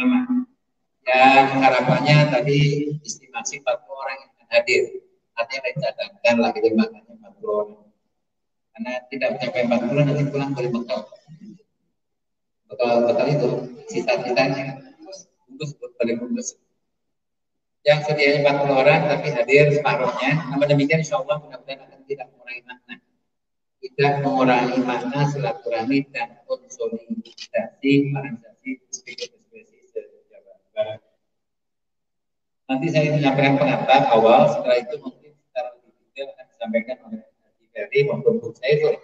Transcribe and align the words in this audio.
pertama 0.00 0.48
yang 1.04 1.60
harapannya 1.60 2.16
tadi 2.32 2.88
estimasi 3.04 3.60
40 3.60 3.84
orang 3.84 4.16
yang 4.16 4.48
hadir. 4.48 4.82
Artinya 5.36 5.68
dicadangkan 5.76 6.36
lagi 6.40 6.58
di 6.64 6.70
makanya 6.72 7.12
40 7.36 7.44
orang. 7.44 7.84
Karena 8.72 8.92
tidak 9.12 9.28
mencapai 9.36 9.62
40 9.68 10.08
nanti 10.08 10.24
pulang 10.32 10.50
boleh 10.56 10.70
bekal. 10.72 11.00
Bekal 12.72 12.90
bekal 13.12 13.26
itu 13.28 13.48
sisa-sisanya. 13.92 14.80
Bungkus 15.52 15.76
boleh 15.76 16.14
bungkus. 16.16 16.48
Yang 17.84 18.00
sedianya 18.08 18.56
40 18.56 18.72
orang 18.72 19.00
tapi 19.04 19.28
hadir 19.36 19.68
separuhnya. 19.76 20.48
Namun 20.48 20.64
demikian 20.64 21.04
insya 21.04 21.20
Allah 21.20 21.44
mudah-mudahan 21.44 21.92
akan 21.92 22.00
tidak 22.08 22.26
mengurangi 22.32 22.62
makna. 22.64 22.94
Tidak 23.84 24.12
mengurangi 24.24 24.78
makna 24.80 25.20
silaturahmi 25.28 25.98
dan 26.08 26.40
konsolidasi 26.48 27.92
organisasi 28.16 29.39
Nanti 32.70 32.86
saya 32.86 33.18
menyampaikan 33.18 33.58
pengantar 33.58 34.06
awal, 34.14 34.46
setelah 34.46 34.78
itu 34.78 34.94
mungkin 35.02 35.34
secara 35.42 35.74
lebih 35.74 35.90
detail 36.06 36.30
akan 36.30 36.46
disampaikan 36.54 36.96
oleh 37.02 37.26
Haji 37.42 37.66
Ferry 37.74 37.98
maupun 38.06 38.38
Bu 38.38 38.54
Saiful. 38.54 38.94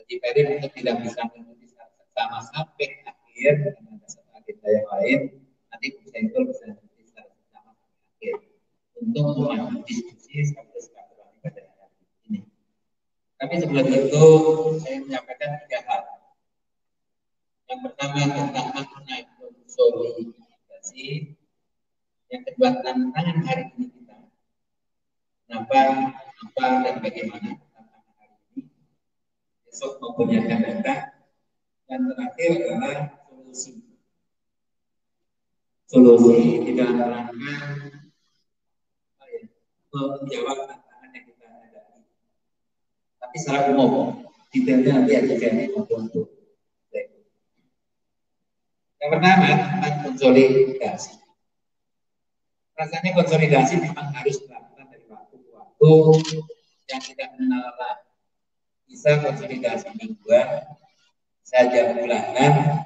Haji 0.00 0.14
Ferry 0.24 0.40
mungkin 0.48 0.72
tidak 0.72 1.04
bisa 1.04 1.20
mengikuti 1.28 1.68
sama 2.16 2.40
sampai 2.48 3.04
akhir 3.04 3.52
dengan 3.60 4.00
ada 4.00 4.08
satu 4.08 4.32
agenda 4.32 4.68
yang 4.72 4.88
lain. 4.88 5.20
Nanti 5.68 5.86
Bu 5.92 6.00
Saiful 6.08 6.48
bisa 6.48 6.64
mengikuti 6.64 7.04
secara 7.04 7.28
sama 7.28 7.76
sampai 7.76 8.08
akhir 8.08 8.34
untuk 8.96 9.24
memandu 9.36 9.84
diskusi 9.84 10.48
sekaligus 10.48 10.88
silaturahmi 10.88 11.44
pada 11.44 11.60
hari 11.76 12.08
ini. 12.24 12.40
Tapi 13.36 13.54
sebelum 13.60 13.84
itu 13.84 14.24
saya 14.80 14.96
menyampaikan 15.04 15.60
tiga 15.68 15.80
hal. 15.92 16.02
Yang 17.68 17.80
pertama 17.84 18.16
tentang 18.32 18.68
makna 18.72 19.16
konsolidasi 19.36 21.33
yang 22.34 22.42
kedua 22.50 22.70
tantangan 22.82 23.38
hari 23.46 23.70
ini 23.78 23.86
kita. 23.94 24.26
Kenapa 25.46 25.78
apa 26.18 26.66
dan 26.82 26.94
bagaimana 26.98 27.48
tantangan 27.70 28.14
hari 28.18 28.34
ini? 28.58 28.62
Besok 29.70 30.02
maupun 30.02 30.34
yang 30.34 30.50
akan 30.50 30.60
datang. 30.66 31.14
Dan 31.86 32.10
terakhir 32.10 32.50
adalah 32.58 32.96
solusi. 33.30 33.72
Solusi 35.86 36.66
di 36.66 36.72
dalam 36.74 37.06
rangka 37.06 37.54
ya, 39.30 39.42
menjawab 39.94 40.58
tantangan 40.66 41.10
yang 41.14 41.24
kita 41.30 41.46
hadapi. 41.46 41.98
Tapi 43.22 43.36
secara 43.38 43.78
umum 43.78 44.26
detailnya 44.50 45.06
nanti 45.06 45.12
ada 45.14 45.34
maupun 45.70 46.10
untuk 46.10 46.26
yang 49.04 49.20
pertama 49.20 49.46
tentang 49.52 49.96
konsolidasi 50.00 51.23
rasanya 52.74 53.10
konsolidasi 53.14 53.74
memang 53.78 54.10
harus 54.10 54.42
dilakukan 54.42 54.84
dari 54.90 55.06
waktu 55.06 55.34
ke 55.38 55.50
waktu. 55.54 56.38
Yang 56.84 57.00
tidak 57.14 57.28
mengenal 57.38 57.72
bisa 58.84 59.10
konsolidasi 59.24 59.88
mingguan 59.96 60.68
saja 61.40 61.96
bulanan 61.96 62.84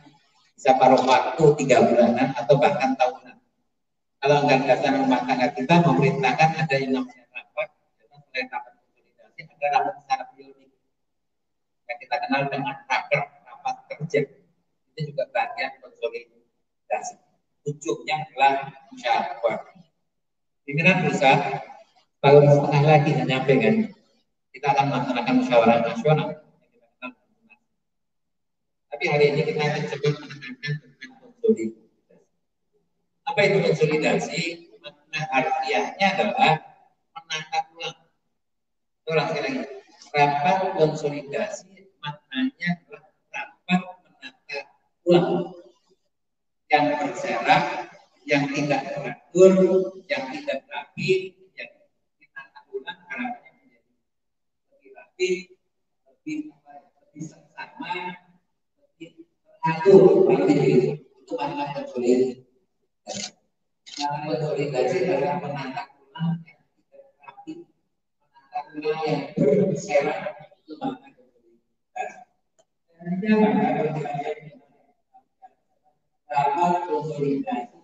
bisa 0.55 0.71
paruh 0.79 1.03
waktu 1.03 1.45
tiga 1.59 1.83
bulanan 1.83 2.31
atau 2.37 2.55
bahkan 2.61 2.95
tahunan. 2.95 3.37
Kalau 4.19 4.35
anggaran 4.43 4.67
dasar 4.67 4.93
rumah 4.99 5.23
tangga 5.27 5.51
kita 5.55 5.75
memerintahkan 5.83 6.51
ada 6.59 6.75
yang 6.75 6.91
namanya 6.99 7.25
rapat 7.35 7.69
selain 8.31 8.47
rapat 8.51 8.73
konsolidasi 8.79 9.41
ada 9.47 9.67
rapat 9.73 9.95
secara 10.03 10.25
periodik. 10.35 10.71
Yang 11.87 11.99
kita 12.07 12.17
kenal 12.27 12.41
dengan 12.51 12.77
rapat 12.87 13.25
rapat 13.47 13.77
kerja. 13.95 14.21
Itu 14.95 15.01
juga 15.15 15.25
bagian 15.31 15.73
konsolidasi 15.83 17.28
ujungnya 17.69 18.25
adalah 18.25 18.73
musyawarah 18.89 19.79
pimpinan 20.69 21.01
pusat 21.09 21.65
baru 22.21 22.45
setengah 22.45 22.83
lagi 22.85 23.09
nggak 23.17 23.29
nyampe 23.33 23.53
kan. 23.57 23.77
Kita 24.53 24.67
akan 24.77 24.85
melaksanakan 24.93 25.35
musyawarah 25.41 25.79
nasional. 25.81 26.29
Tapi 28.93 29.05
hari 29.09 29.25
ini 29.33 29.41
kita 29.49 29.61
akan 29.65 29.83
coba 29.89 30.09
menekankan 30.13 30.73
tentang 30.83 31.13
konsolidasi. 31.25 31.65
Apa 33.25 33.41
itu 33.49 33.57
konsolidasi? 33.65 34.43
Makna 34.85 35.21
harfiahnya 35.33 36.07
adalah 36.17 36.53
menata 37.17 37.59
ulang. 37.73 37.99
Ulang 39.09 39.27
sekali 39.33 39.49
lagi. 39.49 39.61
Rapat 40.09 40.57
konsolidasi 40.77 41.73
maknanya 42.05 42.69
adalah 42.77 43.05
rapat 43.33 43.81
menata 44.05 44.59
ulang 45.09 45.58
yang 46.69 46.85
berserak 47.01 47.89
yang 48.29 48.45
tidak 48.53 48.93
teratur, 48.93 49.57
yang 50.05 50.29
tidak 50.29 50.61
rapi, 50.69 51.33
yang 51.57 51.71
kita 52.21 52.41
lakukan 52.53 52.97
harapannya 53.09 53.57
menjadi 53.57 53.89
lebih 54.69 54.91
rapi, 54.93 55.31
lebih 56.05 56.37
lebih 56.53 57.25
sama, 57.25 58.21
lebih 59.01 59.25
teratur, 59.65 60.29
lebih 60.29 61.01
itu 61.01 61.33
makna 61.41 61.73
konsolidasi. 61.73 62.45
Nah, 63.99 64.29
konsolidasi 64.29 64.97
adalah 65.09 65.41
yang 65.41 65.41
tidak 65.41 65.89
rapi, 67.17 67.53
menata 68.21 68.61
ulang 68.77 69.01
yang 69.09 69.23
berserak, 69.73 70.37
itu 70.69 70.77
rapat 76.29 76.75
konsolidasi 76.89 77.79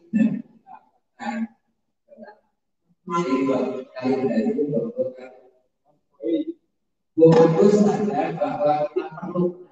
Bonus 7.14 7.74
sadar 7.84 8.28
bahwa 8.34 8.90
kita 8.90 9.06
perlu 9.20 9.64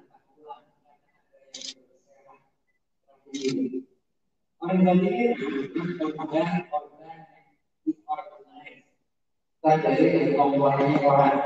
Orang 4.63 4.79
ini 4.85 5.35
kemudian 5.99 6.71
organ 6.71 7.19
diorganize. 7.83 8.85
Kita 9.59 9.91
dari 9.91 10.31
komponennya 10.37 11.03
orang. 11.03 11.37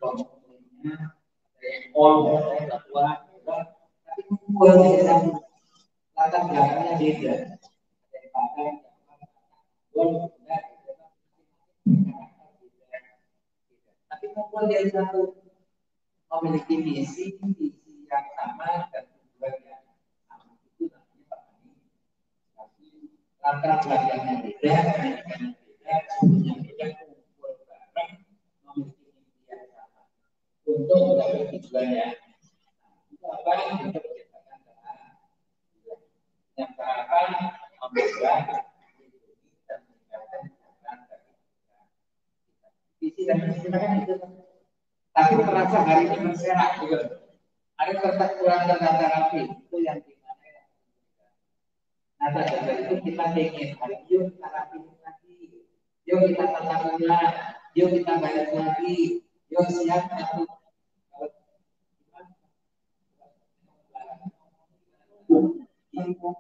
kelompoknya, 0.01 0.95
ada 0.97 1.67
yang 1.69 1.85
old, 1.93 2.25
ada 2.25 2.33
yang 2.33 2.41
tua, 2.41 2.52
itu 52.81 52.95
kita 53.05 53.25
hari 53.29 53.97
yuk 54.09 54.33
kita 54.33 54.49
rapi 54.49 54.79
lagi, 55.05 55.39
yuk 56.09 56.21
kita 56.29 56.45
tata 56.49 56.77
ulang, 56.97 57.35
yuk 57.77 57.89
kita 57.93 58.13
bayar 58.21 58.49
lagi, 58.53 59.25
yuk 59.53 59.67
siap 59.69 60.09
untuk 65.93 66.39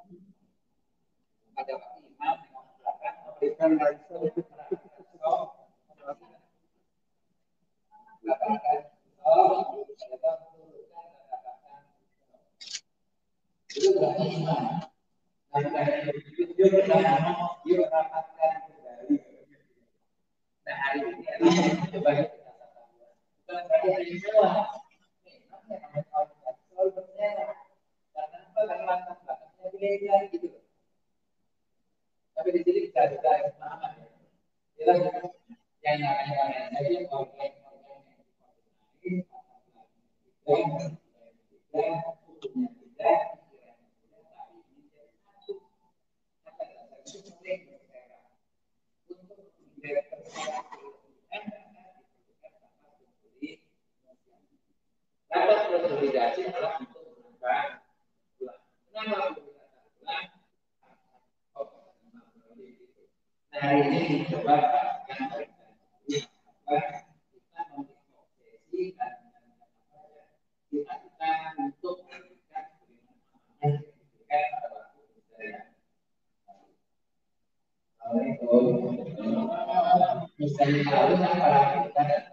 ada 13.92 14.24
imam 14.24 14.91
dari 15.52 15.68
dari 15.68 16.20
kita 16.24 16.96
nah 29.92 30.28
gitu 30.32 30.48
ya 30.48 30.62
Konsolidasi 56.02 56.50
adalah 56.50 56.82
mengubah 56.82 57.78
Kenapa 58.90 59.38
Nah, 63.54 63.70
ini 63.78 64.26
dicoba 64.26 64.58
yang 65.06 65.30
kita 68.74 69.06
kita 70.74 71.30
untuk 71.62 72.02
memberikan. 72.10 72.66
Misalnya 80.34 80.82
kalau 80.82 81.14
kita 81.86 82.32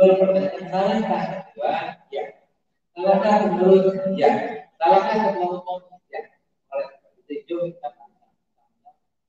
Gol 0.00 0.16
pertanyaan 0.16 0.64
salahkah? 0.72 1.52
Dua, 1.52 1.76
ya. 2.08 2.24
Salahkah 2.96 3.52
menurut? 3.52 3.92
Ya. 4.16 4.32
Salahkah 4.80 5.28
sekelompok? 5.28 5.92
Ya. 6.08 6.24
Oleh 6.72 6.88
itu 7.28 7.56
kita 7.68 7.88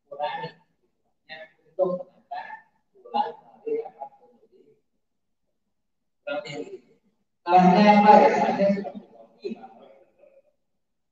kurangi 0.08 0.48
untuk 1.76 2.08
menambah 2.08 2.46
ulang 3.04 3.36
dari 3.68 3.84
apa 3.84 4.04
Berarti 6.24 6.52
salahnya 7.44 7.84
apa 7.92 8.12
ya? 8.16 8.30
Salahnya 8.32 8.66
sudah 8.72 8.92
dikorupsi, 8.96 9.48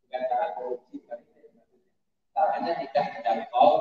bukan 0.07 0.21
cara 0.23 0.47
korupsi, 0.55 0.95
salahnya 2.31 2.71
tidak 2.79 3.05
menjangkau. 3.11 3.71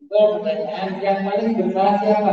Itu 0.00 0.16
pertanyaan 0.40 0.96
yang 1.04 1.28
paling 1.28 1.60
bersalah 1.60 2.00
siapa? 2.00 2.32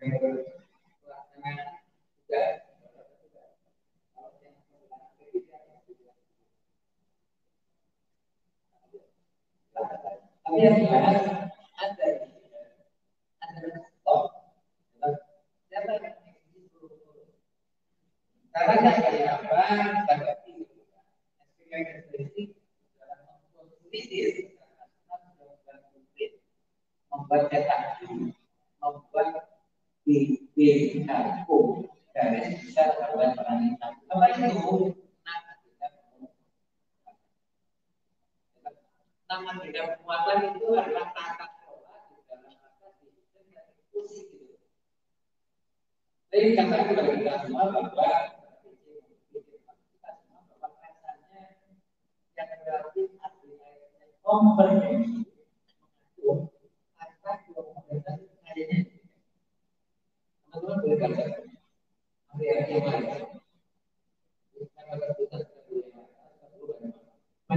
jelas 0.00 0.50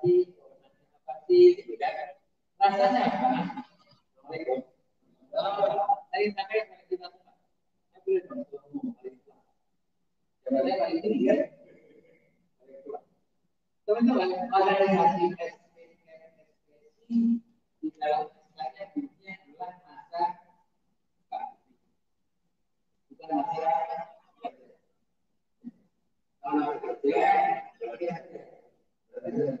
pasti 0.00 0.32
pasti 1.04 1.60
rasanya 2.56 3.04
kita 6.88 7.12
teman-teman 13.84 14.32
di 17.84 17.88
dalam 18.00 18.24
istilahnya 18.32 18.84
dunia 18.96 19.36
adalah 19.36 19.76
masa 19.84 20.24
bukan 23.12 23.28
masa 23.36 23.68
kalau 29.20 29.60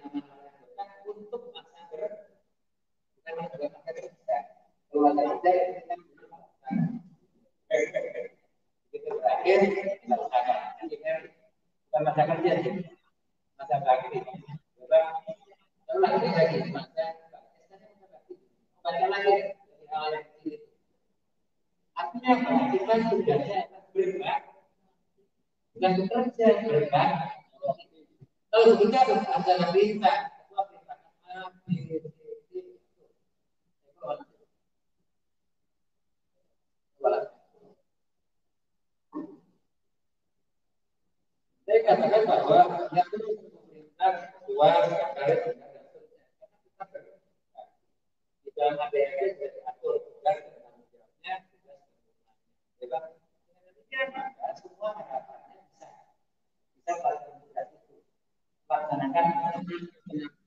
mm-hmm. 59.71 60.40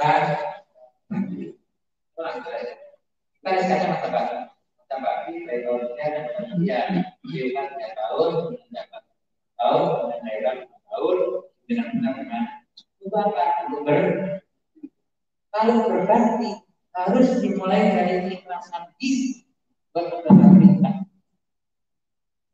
kan 0.00 0.22
kita 3.36 3.48
SK-nya 3.60 3.86
masa 3.92 4.08
bagi 4.08 4.36
masa 4.80 4.94
bagi 4.96 5.34
periodenya 5.44 6.06
dan 6.08 6.24
penelitian 6.32 6.88
tahun 7.92 8.32
mendapat 8.56 9.02
tahun 9.60 9.88
dan 10.16 10.56
tahun 10.88 11.18
dengan 11.68 11.86
benar-benar 11.92 12.44
coba 13.00 13.20
untuk 13.68 13.80
ber 13.84 14.00
kalau 15.50 15.76
berganti 15.84 16.50
harus 16.96 17.28
dimulai 17.44 17.92
dari 17.92 18.40
ikhlasan 18.40 18.86
bis 18.96 19.44
berkenan 19.90 20.38
pemerintah. 20.38 20.94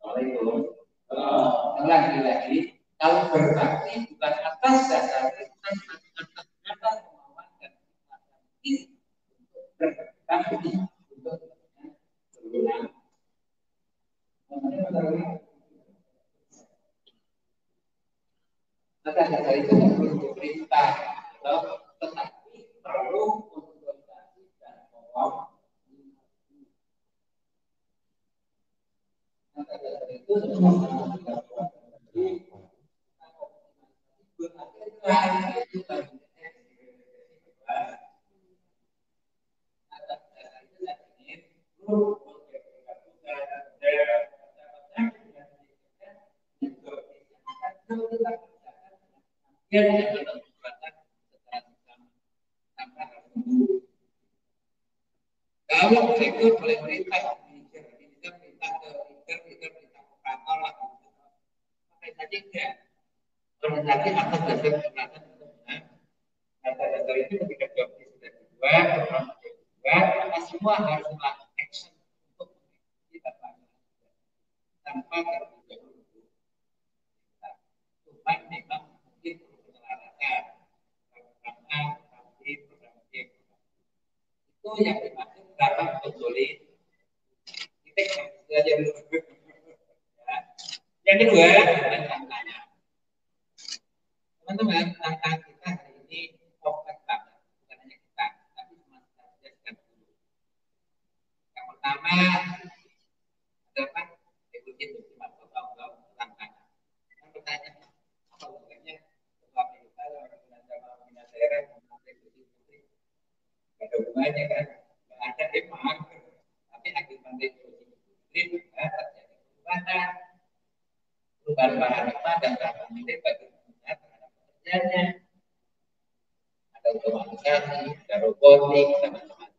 Assalamualaikum. 0.01 0.73
Oh, 1.13 1.77
lagi-lagi 1.85 2.81
kalau 2.97 3.29
berbakti 3.29 4.09
bukan 4.11 4.35
atas 4.41 4.77
dasar 4.89 5.29
atas 5.29 5.77
atas 6.67 6.97
maka 8.67 8.83
dari 19.31 19.63
itu 19.63 19.71
perlu 19.71 20.35
atau 20.35 21.79
tetap 22.03 22.36
Iya. 84.77 84.93
yang 84.93 84.99
dimaksud 85.09 85.47
kata 85.57 85.85
betulin 86.05 86.57
titik 87.97 88.09
yang 91.07 91.17
kedua 91.17 91.47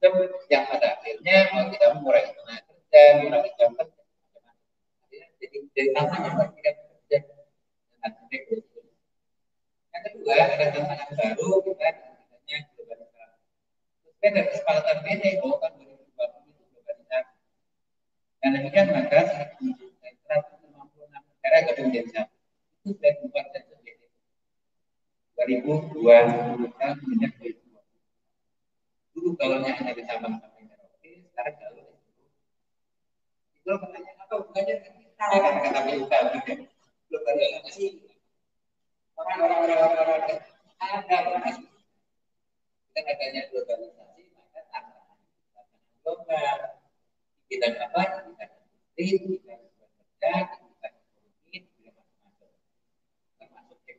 sistem 0.08 0.32
yang 0.48 0.64
pada 0.72 0.88
akhirnya 1.00 1.38
mau 1.52 1.68
tidak 1.68 1.90
mengurangi 2.00 2.32
tenaga 2.40 2.62
kerja, 2.72 3.02
mengurangi 3.20 3.52
jam 3.60 3.72
kerja. 3.76 4.02
Jadi 5.38 5.58
dari 5.76 5.90
tantangan 5.94 6.32
bagi 6.40 6.54
kita 6.58 6.72
kerja 6.72 7.18
dengan 7.28 8.12
Yang 9.92 10.04
kedua 10.14 10.34
ada 10.38 10.66
tantangan 10.72 11.10
baru 11.18 11.48
kita 11.66 11.88
namanya. 11.92 12.58
globalisasi. 12.76 13.36
Sesuai 14.08 14.30
dari 14.32 14.48
kesepakatan 14.56 14.98
PTO 15.04 15.50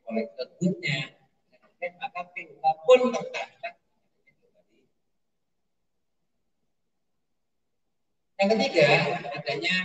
kolektor 0.05 0.47
goodnya 0.61 1.17
maka 1.79 2.21
PUK 2.35 2.65
pun 2.85 3.01
yang 8.39 8.49
ketiga 8.55 8.87
adanya 9.35 9.77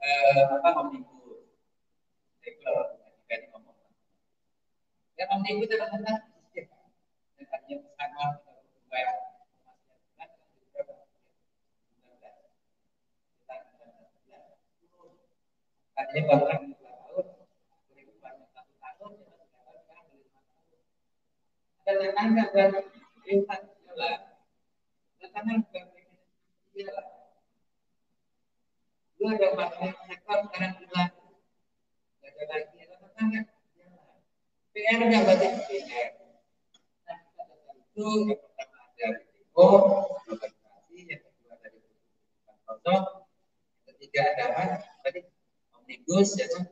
eh, 0.00 0.42
apa 0.48 0.68
omnibus 0.80 1.44
yang 5.20 5.28
omnibus 5.36 5.70
adalah 5.76 6.30
dan 16.10 16.26
bahkan 16.26 16.74
dua 16.74 16.90
tahun, 16.98 17.24
satu 18.50 18.72
tahun, 18.82 19.12
Lu 29.20 29.26
ada 29.26 29.46
sektor 30.06 30.38
sekarang 30.48 30.72
lagi. 30.94 32.78
Ada 32.80 32.94
tetangga. 33.04 33.40
PR. 34.70 36.08
Nah, 37.04 37.18
itu 37.74 38.06
yang 38.06 38.38
pertama 38.38 38.78
ada 38.86 39.02
yang 39.02 39.18
kedua 42.70 42.96
ketiga 43.90 44.20
ada 44.30 44.44
apa? 44.54 44.62
Tadi 45.02 45.20
omnibus 45.74 46.38
ya 46.38 46.46
kan 46.54 46.69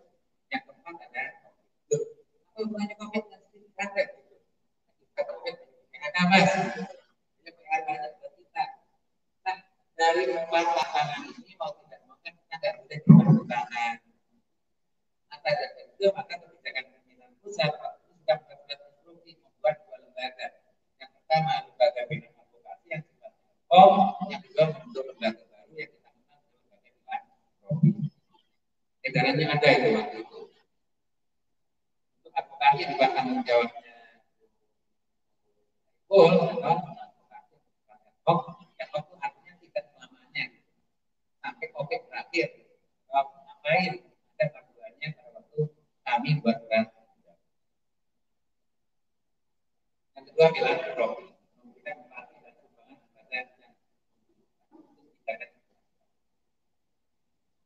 Yang 50.38 50.54
dan 50.62 50.78
kepada 50.86 51.18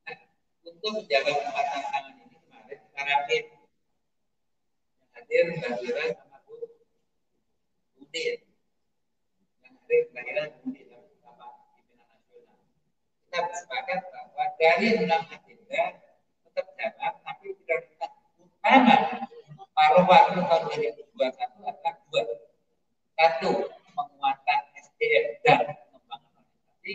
yang 0.09 0.21
untuk 0.65 0.91
menjaga 0.97 1.33
empat 1.37 1.67
tantangan 1.69 2.17
ini 2.17 2.33
kemarin 2.33 2.79
kita 2.81 3.01
rapid 3.05 3.45
yang 3.53 5.05
hadir 5.13 5.43
Mbak 5.53 5.73
sama 6.17 6.41
Bu 6.49 6.65
Udin 8.01 8.41
yang 9.61 9.73
hadir 9.77 10.01
Mbak 10.09 10.23
Dira 10.25 10.45
Udin 10.65 10.89
sama 11.29 11.45
pimpinan 11.77 12.09
nasional 12.09 12.57
kita 13.29 13.39
bersepakat 13.53 14.01
bahwa 14.09 14.45
dari 14.57 14.89
enam 14.97 15.23
agenda 15.29 15.83
tetap 16.49 16.67
jalan 16.81 17.15
tapi 17.21 17.53
prioritas 17.53 18.13
utama 18.41 18.97
paruh 19.77 20.05
waktu 20.09 20.41
tahun 20.41 20.63
2021 20.73 21.21
adalah 21.69 22.01
dua 22.09 22.23
satu 23.23 23.71
penguatan 23.95 24.61
SDM 24.75 25.27
dan 25.47 25.63
pengembangan 25.63 26.43
organisasi. 26.43 26.93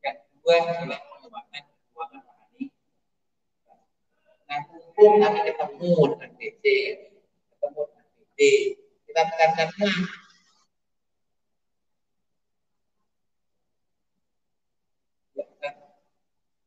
Yang 0.00 0.16
kedua 0.24 0.54
adalah 0.64 1.00
penguatan 1.04 1.62
keuangan 1.68 2.22
Nah, 4.44 4.60
hukum 4.70 5.12
kami 5.20 5.40
ketemu 5.44 5.92
dengan 6.16 6.30
DC, 6.40 6.64
ketemu 7.52 7.80
dengan 7.92 8.06
BD, 8.16 8.40
kita 9.04 9.20
tekankan 9.28 9.68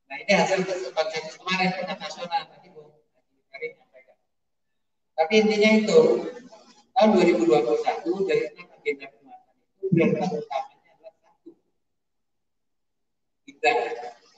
Nah, 0.07 0.17
ini 0.23 0.33
hasil 0.39 0.63
konsensus 0.95 1.35
kemarin 1.35 1.73
dengan 1.75 1.97
nasional. 1.99 2.47
Tadi 2.47 2.67
Bu 2.71 2.95
Karim 3.51 3.71
menyampaikan. 3.75 4.17
Tapi 5.19 5.33
intinya 5.43 5.71
itu 5.83 5.99
tahun 6.97 7.13
2021 7.13 8.25
dari 8.25 8.56
agenda 8.87 9.11
kita 13.43 13.71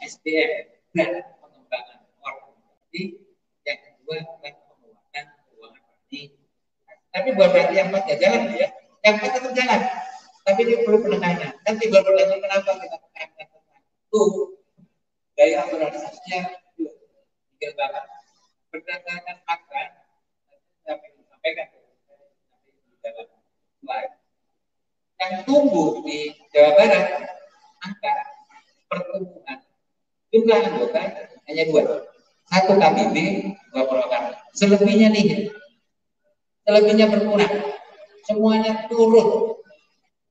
SDM 0.01 0.73
dan 0.97 1.21
pengembangan 1.37 2.01
organisasi 2.17 3.19
yang 3.61 3.79
kedua 3.83 4.15
adalah 4.25 4.53
penguatan 4.73 5.25
keuangan. 5.53 5.83
Tapi 7.09 7.27
buat 7.37 7.49
berarti 7.53 7.73
yang 7.77 7.93
empat 7.93 8.09
jalan 8.17 8.41
ya, 8.57 8.67
yang 9.05 9.13
empat 9.21 9.37
tetap. 9.37 9.81
Tapi 10.49 10.59
ini 10.65 10.81
perlu 10.81 10.97
penekanan. 11.05 11.51
Tiba 11.61 12.01
pertanyaan 12.01 12.41
kenapa 12.41 12.69
kita 12.81 12.97
tekankan 12.97 13.47
tentang 13.53 13.81
itu 13.85 14.23
dari 15.37 15.53
organisasinya 15.53 16.39
tiga 16.73 17.69
banget. 17.77 18.05
Berdasarkan 18.69 19.37
fakta, 19.45 19.81
saya 20.85 20.95
sampaikan 21.29 21.67
dalam 23.01 23.27
slide. 23.81 24.18
Yang 25.19 25.33
tumbuh 25.43 25.99
di 26.07 26.31
Jawa 26.55 26.71
Barat 26.79 27.05
angka 27.83 28.13
pertumbuhan 28.87 29.59
jumlah 30.31 30.59
anggota 30.63 31.01
hanya 31.49 31.63
dua 31.67 32.09
satu 32.49 32.73
KBB, 32.81 33.15
dua 33.69 33.83
Purwakarta. 33.85 34.41
Selebihnya 34.57 35.13
nih, 35.13 35.53
selebihnya 36.65 37.05
berkurang. 37.13 37.77
Semuanya 38.25 38.89
turun. 38.89 39.57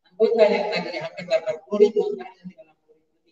Anggota 0.07 0.42
yang 0.51 0.66
tadinya 0.74 1.01
hampir 1.07 1.24
80 1.31 1.83
ribu, 1.83 2.01
tinggal 2.11 2.27
60 2.74 2.90
ribu. 3.22 3.31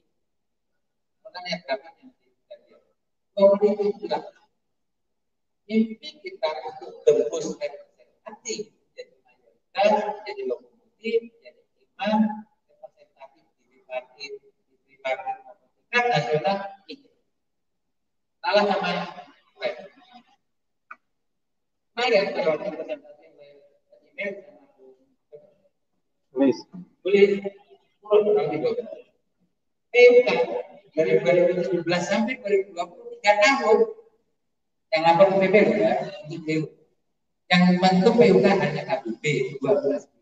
Makanya 1.26 1.54
berapa 1.66 1.86
yang 1.98 2.10
tadi? 2.46 2.74
20 3.34 3.64
ribu 3.66 3.82
juga. 3.98 4.18
Mimpi 5.66 6.08
kita 6.22 6.50
untuk 6.62 7.02
tembus 7.02 7.58
representatif 7.58 8.70
jadi 8.94 9.14
mayoritas, 9.26 10.14
jadi 10.22 10.42
lokomotif, 10.46 11.20
representatif 11.96 13.44
di 13.56 13.64
tripartit, 13.72 14.32
di 14.68 14.76
tripartit 14.84 15.56
salah 18.46 18.64
sama 18.68 18.90
Tulis. 26.30 26.58
tulis. 27.00 27.30
Eh 29.96 30.08
dari 30.92 31.12
2017 31.20 31.84
sampai 32.04 32.36
2020 32.44 33.20
tiga 33.20 33.32
tahun 33.40 33.78
yang 34.92 35.02
lapor 35.04 35.28
ke 35.40 35.48
ya 35.48 35.92
PU. 36.44 36.64
Yang 37.46 37.62
PUK 37.80 38.44
hanya 38.44 38.82
KBP 38.84 39.24
12 39.60 40.15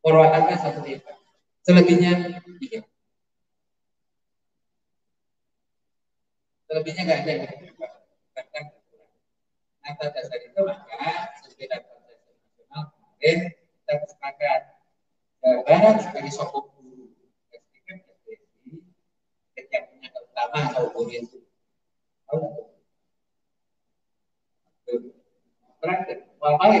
Purwakarta 0.00 0.54
satu 0.56 0.80
PUK. 0.80 1.04
Selebihnya 1.60 2.40
tiga. 2.60 2.80
selebihnya 6.70 7.02
nggak 7.02 7.20
ada 7.26 7.34
bahkan 8.30 8.64
atas 9.82 10.08
dasar 10.14 10.38
itu 10.38 10.60
maka 10.62 11.34
sesuai 11.42 11.66
daftar 11.66 11.98
kemarin 11.98 13.38
kita 13.58 13.94
sepakat 14.06 14.60
Barat 15.40 15.98
sebagai 15.98 16.30
sokong 16.30 16.70
guru 16.78 17.10
yang 19.58 19.84
punya 19.90 20.08
utama 20.14 20.58
atau 20.70 20.94
guru 20.94 21.10
itu. 21.10 21.38
Terakhir 25.80 26.28
apa 26.38 26.64
ya 26.70 26.80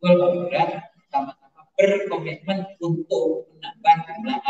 betul 0.00 0.48
bergerak, 0.48 0.96
sama-sama 1.12 1.60
berkomitmen 1.76 2.64
untuk 2.80 3.52
menambah 3.52 3.96
jumlah 4.08 4.40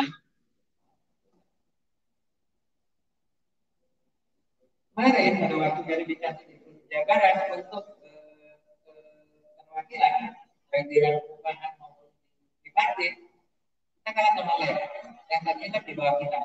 kemarin 4.94 5.32
pada 5.42 5.56
waktu 5.58 5.80
verifikasi 5.90 6.44
di 6.54 6.70
Jawa 6.86 7.02
Barat 7.10 7.36
untuk 7.58 7.98
eh, 8.06 8.62
perwakilan 9.66 10.38
baik 10.70 10.86
di 10.86 10.96
perubahan 11.02 11.72
maupun 11.82 12.14
di 12.62 12.70
partai 12.70 13.10
kita 13.98 14.10
kalah 14.14 14.32
sama 14.38 14.54
lain 14.62 14.76
yang 15.34 15.42
tadinya 15.42 15.68
kan 15.74 15.82
di 15.82 15.92
bawah 15.98 16.14
kita 16.22 16.40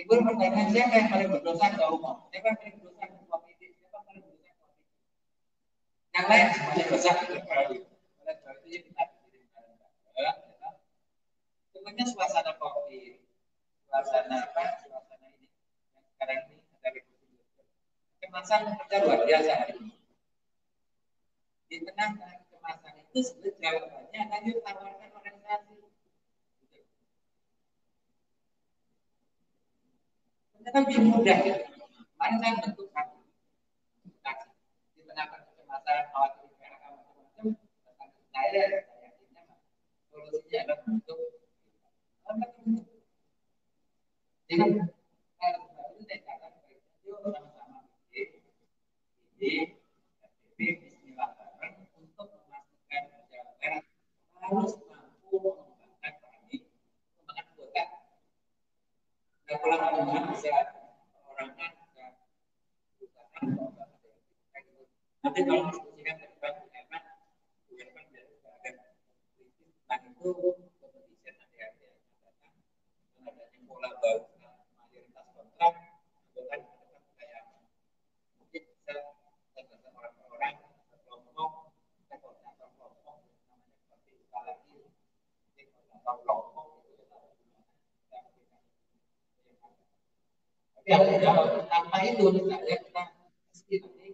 Ibu 0.00 0.16
pertanyaan 0.24 0.72
siapa 0.72 0.96
yang 0.96 1.08
paling 1.12 1.28
berdosa 1.28 1.66
ke 1.76 1.84
umum? 1.84 2.16
Siapa 2.32 2.46
yang 2.48 2.56
paling 2.56 2.74
berdosa 2.80 3.04
ke 3.04 3.20
komite? 3.28 3.66
Siapa 3.76 3.92
yang 3.92 4.04
paling 4.08 4.22
berdosa 4.24 4.48
ke 4.48 4.60
komite? 4.64 4.88
Yang 6.16 6.24
lain 6.24 6.46
semuanya 6.56 6.84
dosa 6.88 7.10
ke 7.20 7.24
Oleh 7.36 8.36
sebab 8.40 8.56
Sebenarnya 11.70 12.04
suasana 12.12 12.52
COVID, 12.60 13.16
suasana 13.88 14.36
apa? 14.40 14.64
Suasana 14.84 15.26
ini 15.32 15.48
yang 15.96 16.04
sekarang 16.12 16.38
ini 16.48 16.60
ada 16.76 16.88
revolusi. 16.92 17.60
Kemasan 18.20 18.60
kerja 18.84 18.96
luar 19.04 19.20
biasa 19.24 19.52
hari 19.52 19.74
ini. 19.80 19.96
Di 21.68 21.76
tengah 21.84 22.20
kemasan 22.52 22.94
itu 23.04 23.18
sebenarnya 23.20 23.80
jawabannya 23.80 24.20
lanjut 24.28 24.56
tawarkan 24.60 25.09
Ternyata 30.60 30.78
lebih 30.84 30.98
mudah 31.08 31.38
ya. 31.40 31.56
Kemarin 31.64 32.36
saya 32.36 32.52
bentuk 32.60 32.86
satu. 32.92 33.16
Di 34.92 35.00
tengah 35.08 35.26
kecemasan, 35.32 35.96
khawatir 36.12 36.52
macam-macam, 36.52 37.46
saya 38.28 38.60
saya 38.60 38.84
yakinnya 39.00 39.42
solusinya 40.12 40.58
adalah 40.60 40.78
bentuk 40.84 41.18
jadi 44.50 44.66
sama-sama 47.24 47.86
ini 49.40 49.72
Bismillah 50.60 51.30
bareng 51.38 51.88
untuk 51.88 52.28
mampu 54.90 55.32
mengembangkan 55.40 56.14
kami 56.20 56.66
mengembangkan 56.66 57.46
anggota. 57.48 57.84
Dan 57.86 59.39
kalau 59.58 59.78
teman 59.82 60.22
bisa 60.30 60.54
orangnya 61.26 61.74
bisa 61.82 62.06
nanti 65.26 65.40
kalau 65.42 65.62
diskusikan 65.66 66.16
depan 66.22 66.54
hemat, 66.70 67.02
hemat 67.74 68.06
dari 68.14 68.34
ada 69.90 70.06
itu 70.14 70.38
pola 73.66 73.90
baru 73.98 74.22
mayoritas 74.78 75.26
kontrak 75.34 75.74
bukan 76.30 76.60
kayak 77.18 77.42
mungkin 78.38 78.62
bisa 78.70 78.94
tergantung 79.58 79.98
orang-orang 79.98 80.54
kelompok 81.02 81.50
koordinator 82.06 82.32
kelompok 82.38 82.70
namanya 83.02 83.74
seperti 83.82 84.10
lagi 84.30 84.78
koordinator 85.58 86.16
kelompok 86.22 86.49
tapi 90.80 90.96
yang 90.96 91.04
tidak 91.12 91.68
tanpa 91.68 91.98
itu 92.08 92.24
misalnya 92.32 92.76
kita 92.80 93.02
mesti 93.52 93.74
nanti 93.84 94.08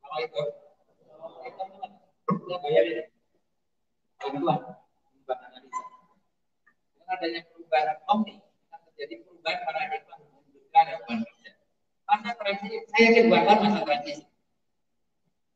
kalau 0.00 0.18
itu 0.24 0.42
kita 1.44 1.64
kita 2.32 2.56
bayar 2.64 2.84
ini 2.88 3.04
bantuan 4.16 4.60
bantuan 5.28 5.38
analisa 5.52 5.84
dengan 6.96 7.06
adanya 7.12 7.40
perubahan 7.52 7.98
omni 8.08 8.40
jadi 9.00 9.14
perubahan 9.24 9.60
paradigma 9.64 10.14
membutuhkan 10.20 10.84
lapangan 10.92 11.24
kerja. 11.24 11.52
Masa 12.04 12.30
transisi, 12.36 12.76
saya 12.92 13.02
yakin 13.08 13.24
bahkan 13.32 13.56
masa 13.64 13.80
transisi. 13.80 14.24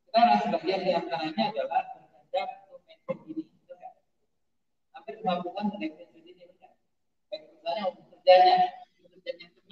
Sekarang 0.09 0.39
sebagian 0.49 0.81
di 0.81 0.91
antaranya 0.97 1.45
adalah 1.53 1.83
untuk 1.93 2.81
mention 2.89 3.17
ini. 3.29 3.45
Hampir 4.97 5.15
melakukan 5.21 5.65
mention 5.77 6.09
ini. 6.17 6.33
Baik 7.29 7.43
misalnya 7.53 7.83
untuk 7.93 8.05
kerjanya, 8.17 8.84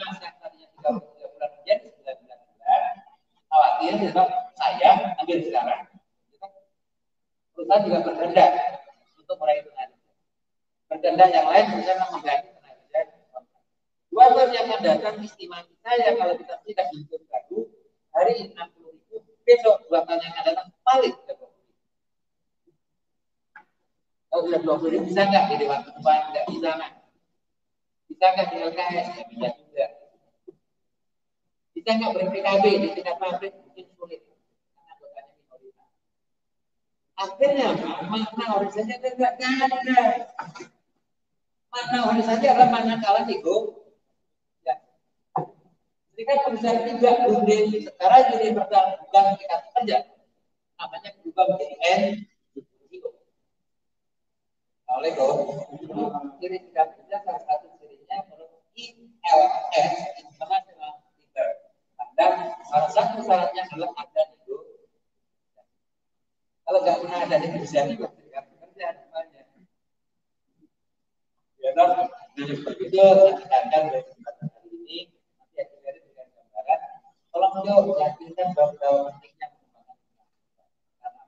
cemas 0.03 0.19
yang 0.19 0.35
tadinya 0.43 0.67
33 0.83 1.31
bulan 1.31 1.51
menjadi 1.55 1.87
19 1.95 2.27
bulan. 2.27 2.95
Khawatir, 3.47 3.93
ya, 4.03 4.25
saya 4.59 4.91
ambil 5.23 5.39
sekarang. 5.47 5.81
Perusahaan 7.55 7.83
juga 7.87 7.99
berkehendak 8.03 8.51
untuk 9.23 9.37
meraih 9.39 9.63
tenaga. 9.63 9.97
Berkehendak 10.91 11.29
yang 11.31 11.47
lain 11.47 11.65
misalnya 11.79 12.07
mengganti 12.11 12.51
Dua 14.13 14.29
tahun 14.29 14.53
yang 14.53 14.69
akan 14.69 14.81
datang 14.85 15.17
estimasi 15.25 15.73
saya 15.81 16.13
kalau 16.21 16.37
kita 16.37 16.61
tidak 16.69 16.87
hidup 16.93 17.23
baru 17.33 17.65
hari 18.13 18.53
60 18.53 18.61
ribu 18.93 19.25
besok 19.41 19.89
dua 19.89 20.05
tahun 20.05 20.21
yang 20.21 20.37
akan 20.37 20.45
datang 20.53 20.69
paling 20.85 21.17
kalau 24.29 24.49
sudah 24.49 24.61
20 24.65 24.93
ribu 24.93 25.05
bisa 25.09 25.29
nggak 25.29 25.45
di 25.49 25.55
Dewan 25.65 25.81
Tumpah? 25.85 26.17
Nggak 26.29 26.45
bisa 26.45 26.71
kan? 26.77 26.93
Bisa 28.05 28.25
nggak 28.37 28.47
di 28.53 28.57
LKS? 28.65 29.07
Nggak 29.17 29.29
bisa 29.33 29.62
Bisa 31.83 31.99
nggak 31.99 32.15
ber-PKB 32.15 32.65
di 32.79 32.89
tingkat 32.95 33.19
pabrik? 33.19 33.51
Mungkin 33.59 33.87
sulit. 33.99 34.23
Akhirnya 37.19 37.75
makna 38.07 38.45
organisasi 38.55 39.03
itu 39.03 39.09
nggak 39.19 39.35
ada. 39.35 40.03
Makna 41.75 41.99
organisasi 42.07 42.45
adalah 42.47 42.71
makna 42.71 43.03
kalah 43.03 43.27
ego 43.27 43.83
Ketika 46.15 46.47
perusahaan 46.47 46.87
tidak 46.87 47.15
berunding 47.27 47.83
secara 47.83 48.31
universal 48.31 48.85
bukan 49.03 49.25
tingkat 49.43 49.61
kerja, 49.75 49.99
namanya 50.79 51.11
berubah 51.19 51.45
menjadi 51.51 51.77
N 51.83 52.03
kok 55.13 55.35
ciri 56.41 56.59
tidak 56.71 56.87
kerja 56.97 57.17
salah 57.27 57.43
satu 57.43 57.67
cirinya 57.81 58.23
menurut 58.29 58.63
ILS 58.79 59.93
International 60.21 60.72
salah 62.73 62.89
satu 62.89 63.21
syaratnya 63.21 63.69
adalah 63.69 63.93
ada 64.01 64.23
itu. 64.33 64.57
Kalau 66.65 66.79
nggak 66.81 66.97
pernah 67.05 67.19
ada 67.29 67.37
itu 67.37 67.61
bekerja 68.01 68.87
namanya 68.97 69.43
ya 71.63 71.71
dong 71.79 72.11
jadi 72.35 72.53
seperti 72.59 72.83
itu 72.91 72.99
akan 72.99 73.63
dari 73.71 74.01
ini 74.75 74.99
tolong 77.31 77.55
jauh 77.63 77.95
yakinkan 78.03 78.49
bahwa 78.57 79.13
pentingnya 79.15 79.47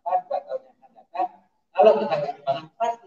pengembangan 0.03 1.29
kalau 1.71 1.93
kita 2.03 2.17
berkembang 2.19 2.67
pasti 2.75 3.07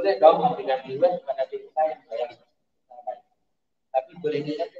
boleh 0.00 0.16
dong 0.16 0.40
memberikan 0.40 0.80
feedback 0.80 1.12
kepada 1.20 1.44
tim 1.52 1.60
saya 1.76 1.92
yang 1.92 2.32
baik. 3.04 3.20
Tapi 3.92 4.10
boleh 4.24 4.40
dilihat 4.48 4.79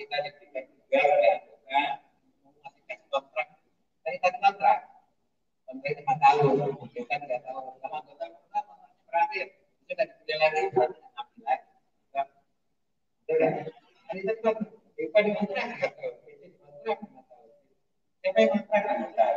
kita 0.00 0.16
diberikan 0.24 0.64
juga 0.72 1.00
oleh 1.04 1.28
anggota 1.36 1.80
memastikan 2.40 2.98
kontrak. 3.12 3.48
Dari 4.00 4.16
tadi 4.16 4.38
kontrak. 4.40 4.78
Kontrak 5.68 5.92
lima 5.92 6.14
tahun 6.16 6.72
kita 6.96 7.14
tidak 7.20 7.40
tahu. 7.44 7.76
Sama 7.84 7.96
anggota 8.00 8.24
pertama 8.32 8.74
terakhir. 9.04 9.46
Kita 9.84 9.92
dari 9.92 10.12
beliau 10.24 10.38
lagi. 10.40 10.60
Ambil 10.72 11.44
kan. 13.36 13.52
tadi 14.08 14.20
kontrak. 14.40 14.56
Kita 14.96 15.10
kan 15.12 15.22
di 15.28 15.32
kontrak. 15.36 15.68
Kan 16.80 16.96
Siapa 18.20 18.38
yang 18.40 18.50
kontrak? 18.56 19.32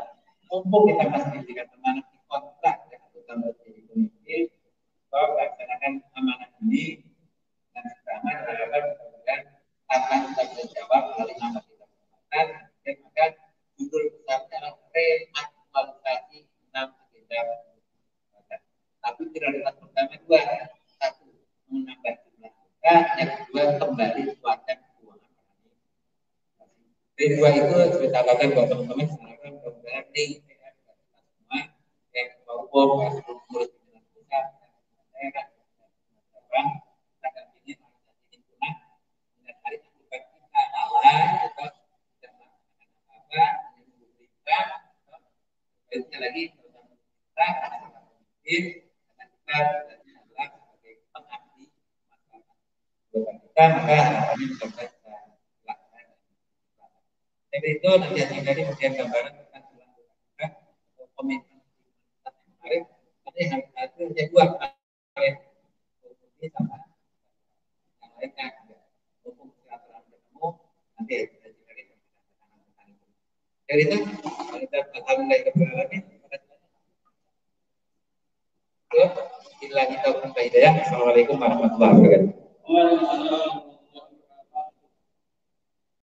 Mumpung 0.47 0.83
kita 0.87 1.03
masih 1.11 1.43
teman 1.43 1.95
kontrak 2.31 2.75
ya, 2.87 2.97
melaksanakan 5.11 5.91
amanah 6.15 6.49
ini 6.63 7.02
sampai 10.33 10.49
ke 10.49 10.65
Jawa 10.73 10.97
melalui 11.13 11.37
nama 11.37 11.61
kita. 11.61 11.85
Dan 12.33 12.47
maka 13.05 13.25
judul 13.77 14.03
besarnya 14.17 14.57
adalah 14.57 14.73
reaktualisasi 14.89 16.49
enam 16.73 16.89
agenda 16.97 17.39
Tapi 19.03 19.21
prioritas 19.29 19.75
pertama 19.77 20.15
dua, 20.25 20.41
satu 20.97 21.29
menambah 21.69 22.13
jumlah 22.25 22.49
angka, 22.49 22.95
yang 23.21 23.29
kedua 23.45 23.63
kembali 23.77 24.21
kuatkan 24.41 24.77
keuangan 24.97 25.31
Jadi 27.13 27.25
dua 27.37 27.49
itu 27.53 27.75
saya 27.77 28.09
katakan 28.09 28.47
buat 28.57 28.67
teman-teman 28.73 29.05
sebenarnya 29.05 29.49
mudah-mudahan 29.53 30.05
nih 30.17 30.41
semua 30.41 31.61
yang 32.09 32.29
maupun 32.49 32.89